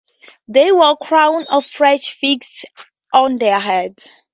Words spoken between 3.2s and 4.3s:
their heads.